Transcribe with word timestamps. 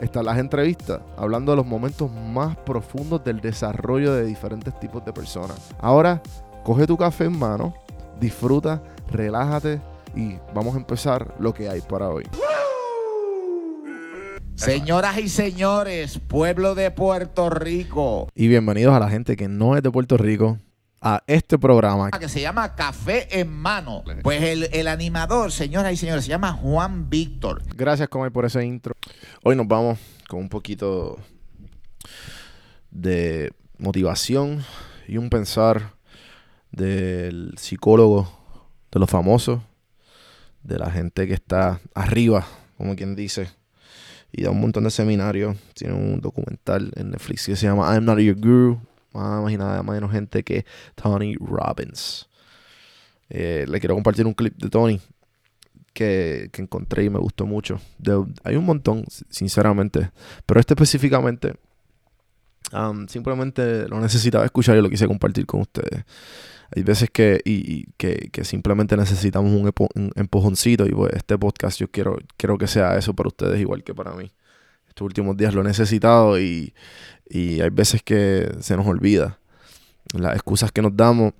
están 0.00 0.24
las 0.24 0.38
entrevistas, 0.38 1.00
hablando 1.16 1.52
de 1.52 1.56
los 1.56 1.66
momentos 1.66 2.10
más 2.12 2.56
profundos 2.56 3.24
del 3.24 3.40
desarrollo 3.40 4.14
de 4.14 4.24
diferentes 4.24 4.78
tipos 4.78 5.04
de 5.04 5.12
personas. 5.12 5.56
Ahora, 5.80 6.22
coge 6.64 6.86
tu 6.86 6.96
café 6.96 7.24
en 7.24 7.38
mano, 7.38 7.74
disfruta, 8.20 8.82
relájate 9.10 9.80
y 10.14 10.36
vamos 10.54 10.74
a 10.74 10.78
empezar 10.78 11.34
lo 11.38 11.52
que 11.52 11.68
hay 11.68 11.80
para 11.80 12.08
hoy. 12.08 12.24
Señoras 14.54 15.18
y 15.18 15.28
señores, 15.28 16.18
pueblo 16.18 16.74
de 16.74 16.90
Puerto 16.90 17.48
Rico, 17.48 18.28
Y 18.34 18.48
bienvenidos 18.48 18.92
a 18.92 18.98
la 18.98 19.08
gente 19.08 19.36
que 19.36 19.46
no 19.46 19.76
es 19.76 19.82
de 19.84 19.90
Puerto 19.90 20.16
Rico 20.16 20.58
a 21.00 21.22
este 21.26 21.58
programa. 21.58 22.10
que 22.10 22.28
se 22.28 22.40
llama 22.40 22.74
Café 22.74 23.40
en 23.40 23.52
Mano. 23.52 24.02
Pues 24.22 24.42
el, 24.42 24.68
el 24.72 24.88
animador, 24.88 25.52
señoras 25.52 25.92
y 25.92 25.96
señores, 25.96 26.24
se 26.24 26.30
llama 26.30 26.52
Juan 26.52 27.08
Víctor. 27.08 27.62
Gracias, 27.76 28.08
Comay, 28.08 28.30
por 28.30 28.44
ese 28.44 28.64
intro. 28.64 28.94
Hoy 29.42 29.56
nos 29.56 29.68
vamos 29.68 29.98
con 30.28 30.40
un 30.40 30.48
poquito 30.48 31.18
de 32.90 33.52
motivación 33.78 34.64
y 35.06 35.16
un 35.16 35.30
pensar 35.30 35.94
del 36.70 37.54
psicólogo, 37.56 38.30
de 38.90 39.00
los 39.00 39.08
famosos, 39.08 39.60
de 40.62 40.78
la 40.78 40.90
gente 40.90 41.26
que 41.26 41.34
está 41.34 41.80
arriba, 41.94 42.46
como 42.76 42.94
quien 42.96 43.14
dice, 43.14 43.48
y 44.32 44.42
da 44.42 44.50
un 44.50 44.60
montón 44.60 44.84
de 44.84 44.90
seminarios. 44.90 45.56
Tiene 45.74 45.94
un 45.94 46.20
documental 46.20 46.92
en 46.96 47.10
Netflix 47.10 47.46
que 47.46 47.56
se 47.56 47.66
llama 47.66 47.94
I'm 47.94 48.04
Not 48.04 48.18
Your 48.18 48.36
Guru. 48.36 48.80
Nada 49.14 49.40
más 49.40 49.52
y 49.52 49.56
nada 49.56 49.82
menos 49.82 50.12
gente 50.12 50.42
que 50.42 50.64
Tony 50.94 51.34
Robbins. 51.36 52.28
Eh, 53.30 53.66
le 53.68 53.80
quiero 53.80 53.94
compartir 53.94 54.26
un 54.26 54.34
clip 54.34 54.56
de 54.56 54.70
Tony 54.70 55.00
que, 55.92 56.48
que 56.52 56.62
encontré 56.62 57.04
y 57.04 57.10
me 57.10 57.18
gustó 57.18 57.46
mucho. 57.46 57.80
Hay 58.44 58.56
un 58.56 58.64
montón, 58.64 59.04
sinceramente. 59.30 60.10
Pero 60.46 60.60
este 60.60 60.74
específicamente, 60.74 61.54
um, 62.72 63.06
simplemente 63.08 63.88
lo 63.88 64.00
necesitaba 64.00 64.44
escuchar 64.44 64.76
y 64.76 64.82
lo 64.82 64.88
quise 64.88 65.06
compartir 65.06 65.46
con 65.46 65.62
ustedes. 65.62 66.04
Hay 66.74 66.82
veces 66.82 67.10
que, 67.10 67.40
y, 67.44 67.86
que, 67.96 68.28
que 68.30 68.44
simplemente 68.44 68.96
necesitamos 68.96 69.50
un 69.50 70.12
empujoncito 70.14 70.86
y 70.86 70.90
pues 70.90 71.14
este 71.14 71.38
podcast 71.38 71.80
yo 71.80 71.90
quiero, 71.90 72.18
quiero 72.36 72.58
que 72.58 72.66
sea 72.66 72.96
eso 72.96 73.14
para 73.14 73.28
ustedes 73.28 73.58
igual 73.60 73.82
que 73.82 73.94
para 73.94 74.12
mí. 74.12 74.30
Estos 74.98 75.06
últimos 75.06 75.36
días 75.36 75.54
lo 75.54 75.60
he 75.60 75.64
necesitado 75.64 76.40
y, 76.40 76.74
y 77.30 77.60
hay 77.60 77.70
veces 77.70 78.02
que 78.02 78.50
se 78.58 78.76
nos 78.76 78.84
olvida 78.84 79.38
las 80.12 80.34
excusas 80.34 80.72
que 80.72 80.82
nos 80.82 80.96
damos 80.96 81.34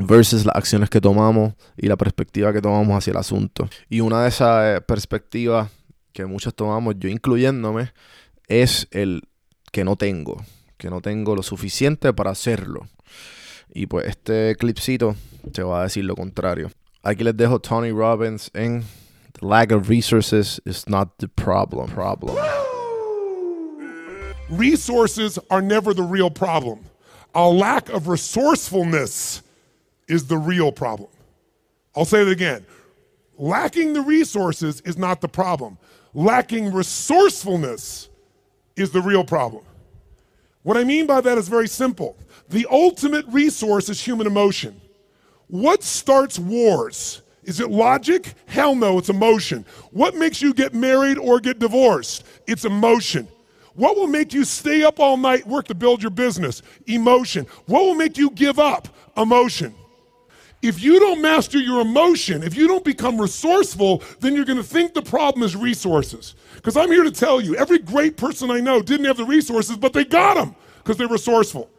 versus 0.00 0.44
las 0.44 0.56
acciones 0.56 0.90
que 0.90 1.00
tomamos 1.00 1.54
y 1.76 1.86
la 1.86 1.96
perspectiva 1.96 2.52
que 2.52 2.60
tomamos 2.60 2.98
hacia 2.98 3.12
el 3.12 3.18
asunto. 3.18 3.68
Y 3.88 4.00
una 4.00 4.24
de 4.24 4.30
esas 4.30 4.78
eh, 4.78 4.80
perspectivas 4.80 5.70
que 6.12 6.26
muchos 6.26 6.56
tomamos, 6.56 6.96
yo 6.98 7.08
incluyéndome, 7.08 7.92
es 8.48 8.88
el 8.90 9.22
que 9.70 9.84
no 9.84 9.94
tengo, 9.94 10.44
que 10.76 10.90
no 10.90 11.00
tengo 11.00 11.36
lo 11.36 11.44
suficiente 11.44 12.12
para 12.12 12.32
hacerlo. 12.32 12.88
Y 13.72 13.86
pues 13.86 14.08
este 14.08 14.56
clipcito 14.56 15.14
te 15.52 15.62
va 15.62 15.82
a 15.82 15.84
decir 15.84 16.04
lo 16.04 16.16
contrario. 16.16 16.72
Aquí 17.04 17.22
les 17.22 17.36
dejo 17.36 17.60
Tony 17.60 17.92
Robbins 17.92 18.50
en 18.54 18.82
The 19.38 19.44
lack 19.44 19.70
of 19.70 19.90
resources 19.90 20.60
is 20.64 20.88
not 20.88 21.18
the 21.18 21.28
problem. 21.28 21.90
Problem. 21.90 22.36
Resources 24.48 25.38
are 25.50 25.62
never 25.62 25.94
the 25.94 26.02
real 26.02 26.30
problem. 26.30 26.84
A 27.34 27.48
lack 27.48 27.88
of 27.88 28.08
resourcefulness 28.08 29.42
is 30.08 30.26
the 30.26 30.38
real 30.38 30.72
problem. 30.72 31.10
I'll 31.94 32.04
say 32.04 32.22
it 32.22 32.28
again. 32.28 32.64
Lacking 33.38 33.92
the 33.92 34.00
resources 34.00 34.80
is 34.82 34.96
not 34.96 35.20
the 35.20 35.28
problem. 35.28 35.78
Lacking 36.14 36.72
resourcefulness 36.72 38.08
is 38.76 38.90
the 38.90 39.00
real 39.00 39.24
problem. 39.24 39.64
What 40.62 40.76
I 40.76 40.84
mean 40.84 41.06
by 41.06 41.20
that 41.20 41.38
is 41.38 41.48
very 41.48 41.68
simple. 41.68 42.16
The 42.48 42.66
ultimate 42.70 43.26
resource 43.28 43.88
is 43.88 44.00
human 44.00 44.26
emotion. 44.26 44.80
What 45.48 45.82
starts 45.82 46.38
wars? 46.38 47.22
Is 47.44 47.60
it 47.60 47.70
logic? 47.70 48.34
Hell 48.46 48.74
no, 48.74 48.98
it's 48.98 49.08
emotion. 49.08 49.64
What 49.92 50.16
makes 50.16 50.42
you 50.42 50.52
get 50.52 50.74
married 50.74 51.18
or 51.18 51.38
get 51.38 51.58
divorced? 51.58 52.24
It's 52.46 52.64
emotion. 52.64 53.28
What 53.76 53.96
will 53.96 54.06
make 54.06 54.32
you 54.32 54.44
stay 54.44 54.82
up 54.82 54.98
all 54.98 55.16
night, 55.16 55.46
work 55.46 55.68
to 55.68 55.74
build 55.74 56.02
your 56.02 56.10
business? 56.10 56.62
Emotion. 56.86 57.46
What 57.66 57.84
will 57.84 57.94
make 57.94 58.16
you 58.16 58.30
give 58.30 58.58
up? 58.58 58.88
Emotion. 59.16 59.74
If 60.62 60.82
you 60.82 60.98
don't 60.98 61.20
master 61.20 61.58
your 61.58 61.82
emotion, 61.82 62.42
if 62.42 62.56
you 62.56 62.66
don't 62.66 62.84
become 62.84 63.20
resourceful, 63.20 64.02
then 64.20 64.34
you're 64.34 64.46
going 64.46 64.56
to 64.56 64.64
think 64.64 64.94
the 64.94 65.02
problem 65.02 65.42
is 65.42 65.54
resources. 65.54 66.34
Because 66.54 66.76
I'm 66.76 66.90
here 66.90 67.04
to 67.04 67.10
tell 67.10 67.40
you, 67.40 67.54
every 67.56 67.78
great 67.78 68.16
person 68.16 68.50
I 68.50 68.60
know 68.60 68.80
didn't 68.80 69.06
have 69.06 69.18
the 69.18 69.24
resources, 69.24 69.76
but 69.76 69.92
they 69.92 70.04
got 70.04 70.34
them 70.34 70.56
because 70.78 70.96
they're 70.96 71.08
resourceful. 71.08 71.70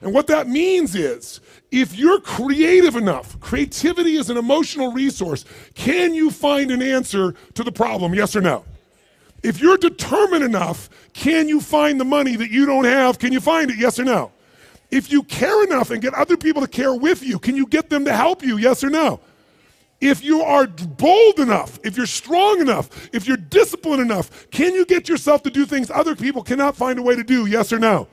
And 0.00 0.12
what 0.14 0.26
that 0.28 0.46
means 0.46 0.94
is 0.94 1.40
if 1.72 1.96
you're 1.96 2.20
creative 2.20 2.94
enough, 2.94 3.40
creativity 3.40 4.16
is 4.16 4.30
an 4.30 4.36
emotional 4.36 4.92
resource. 4.92 5.44
Can 5.74 6.14
you 6.14 6.30
find 6.30 6.70
an 6.70 6.82
answer 6.82 7.34
to 7.54 7.64
the 7.64 7.72
problem? 7.72 8.14
Yes 8.14 8.36
or 8.36 8.42
no? 8.42 8.64
If 9.42 9.60
you're 9.60 9.76
determined 9.76 10.44
enough, 10.44 10.90
can 11.12 11.48
you 11.48 11.60
find 11.60 12.00
the 12.00 12.04
money 12.04 12.36
that 12.36 12.50
you 12.50 12.66
don't 12.66 12.84
have? 12.84 13.18
Can 13.18 13.32
you 13.32 13.40
find 13.40 13.70
it? 13.70 13.78
Yes 13.78 13.98
or 13.98 14.04
no? 14.04 14.32
If 14.90 15.12
you 15.12 15.22
care 15.22 15.64
enough 15.64 15.90
and 15.90 16.00
get 16.00 16.14
other 16.14 16.36
people 16.36 16.62
to 16.62 16.68
care 16.68 16.94
with 16.94 17.22
you, 17.22 17.38
can 17.38 17.56
you 17.56 17.66
get 17.66 17.90
them 17.90 18.04
to 18.06 18.12
help 18.12 18.42
you? 18.42 18.56
Yes 18.56 18.82
or 18.82 18.90
no? 18.90 19.20
If 20.00 20.22
you 20.22 20.42
are 20.42 20.66
bold 20.66 21.40
enough, 21.40 21.78
if 21.82 21.96
you're 21.96 22.06
strong 22.06 22.60
enough, 22.60 23.08
if 23.12 23.26
you're 23.26 23.36
disciplined 23.36 24.00
enough, 24.00 24.48
can 24.50 24.74
you 24.74 24.86
get 24.86 25.08
yourself 25.08 25.42
to 25.42 25.50
do 25.50 25.66
things 25.66 25.90
other 25.90 26.14
people 26.14 26.42
cannot 26.42 26.76
find 26.76 26.98
a 26.98 27.02
way 27.02 27.16
to 27.16 27.24
do? 27.24 27.46
Yes 27.46 27.72
or 27.72 27.78
no? 27.78 28.06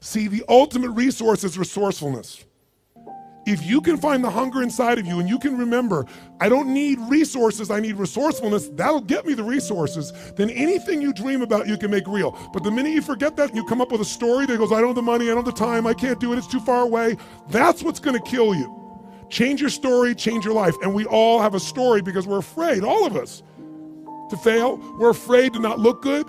See, 0.00 0.28
the 0.28 0.44
ultimate 0.48 0.90
resource 0.90 1.42
is 1.42 1.58
resourcefulness. 1.58 2.44
If 3.46 3.64
you 3.64 3.80
can 3.80 3.96
find 3.96 4.22
the 4.22 4.30
hunger 4.30 4.62
inside 4.62 4.98
of 4.98 5.06
you 5.06 5.18
and 5.18 5.28
you 5.28 5.38
can 5.38 5.56
remember, 5.56 6.06
I 6.40 6.48
don't 6.48 6.72
need 6.72 6.98
resources, 7.00 7.70
I 7.70 7.80
need 7.80 7.96
resourcefulness, 7.96 8.68
that'll 8.74 9.00
get 9.00 9.26
me 9.26 9.34
the 9.34 9.42
resources, 9.42 10.12
then 10.36 10.50
anything 10.50 11.00
you 11.00 11.12
dream 11.12 11.40
about, 11.42 11.66
you 11.66 11.78
can 11.78 11.90
make 11.90 12.06
real. 12.06 12.38
But 12.52 12.64
the 12.64 12.70
minute 12.70 12.92
you 12.92 13.02
forget 13.02 13.36
that, 13.36 13.48
and 13.48 13.56
you 13.56 13.64
come 13.64 13.80
up 13.80 13.90
with 13.90 14.02
a 14.02 14.04
story 14.04 14.46
that 14.46 14.58
goes, 14.58 14.72
I 14.72 14.80
don't 14.80 14.88
have 14.88 14.96
the 14.96 15.02
money, 15.02 15.24
I 15.24 15.34
don't 15.34 15.44
have 15.44 15.46
the 15.46 15.52
time, 15.52 15.86
I 15.86 15.94
can't 15.94 16.20
do 16.20 16.32
it, 16.32 16.38
it's 16.38 16.46
too 16.46 16.60
far 16.60 16.82
away, 16.82 17.16
that's 17.48 17.82
what's 17.82 18.00
gonna 18.00 18.20
kill 18.20 18.54
you. 18.54 18.76
Change 19.30 19.60
your 19.60 19.70
story, 19.70 20.14
change 20.14 20.44
your 20.44 20.54
life. 20.54 20.74
And 20.82 20.92
we 20.92 21.06
all 21.06 21.40
have 21.40 21.54
a 21.54 21.60
story 21.60 22.02
because 22.02 22.26
we're 22.26 22.38
afraid, 22.38 22.82
all 22.82 23.06
of 23.06 23.16
us, 23.16 23.44
to 24.28 24.36
fail. 24.36 24.78
We're 24.98 25.10
afraid 25.10 25.52
to 25.54 25.60
not 25.60 25.78
look 25.78 26.02
good. 26.02 26.26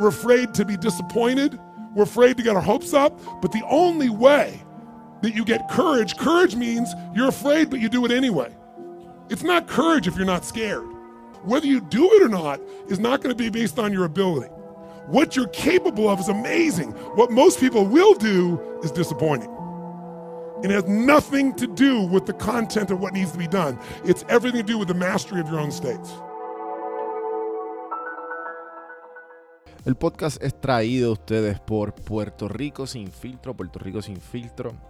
We're 0.00 0.08
afraid 0.08 0.54
to 0.54 0.64
be 0.64 0.76
disappointed. 0.76 1.58
We're 1.94 2.04
afraid 2.04 2.36
to 2.38 2.42
get 2.42 2.56
our 2.56 2.62
hopes 2.62 2.92
up. 2.92 3.20
But 3.40 3.52
the 3.52 3.62
only 3.68 4.08
way 4.08 4.62
that 5.22 5.34
you 5.34 5.44
get 5.44 5.68
courage, 5.68 6.16
courage 6.16 6.56
means 6.56 6.92
you're 7.14 7.28
afraid, 7.28 7.70
but 7.70 7.80
you 7.80 7.88
do 7.88 8.04
it 8.04 8.10
anyway. 8.10 8.54
It's 9.28 9.42
not 9.42 9.68
courage 9.68 10.08
if 10.08 10.16
you're 10.16 10.26
not 10.26 10.44
scared. 10.44 10.86
Whether 11.44 11.66
you 11.66 11.80
do 11.80 12.10
it 12.14 12.22
or 12.22 12.28
not 12.28 12.60
is 12.88 12.98
not 12.98 13.22
going 13.22 13.34
to 13.34 13.38
be 13.38 13.48
based 13.48 13.78
on 13.78 13.92
your 13.92 14.04
ability. 14.04 14.48
What 15.06 15.36
you're 15.36 15.48
capable 15.48 16.08
of 16.08 16.20
is 16.20 16.28
amazing. 16.28 16.90
What 17.16 17.30
most 17.30 17.58
people 17.60 17.84
will 17.84 18.14
do 18.14 18.60
is 18.82 18.90
disappointing. 18.90 19.50
It 20.62 20.70
has 20.70 20.84
nothing 20.86 21.54
to 21.54 21.66
do 21.66 22.02
with 22.02 22.26
the 22.26 22.34
content 22.34 22.90
of 22.90 23.00
what 23.00 23.14
needs 23.14 23.32
to 23.32 23.38
be 23.38 23.48
done. 23.48 23.78
It's 24.04 24.24
everything 24.28 24.60
to 24.60 24.66
do 24.66 24.78
with 24.78 24.88
the 24.88 24.94
mastery 24.94 25.40
of 25.40 25.48
your 25.48 25.58
own 25.58 25.70
states. 25.72 26.12
El 29.86 29.94
podcast 29.94 30.42
es 30.42 30.52
traído 30.60 31.08
a 31.08 31.12
ustedes 31.12 31.58
por 31.60 31.94
Puerto 31.94 32.48
Rico 32.48 32.86
Sin 32.86 33.10
Filtro. 33.10 33.54
Puerto 33.56 33.78
Rico 33.78 34.02
Sin 34.02 34.20
Filtro 34.20 34.89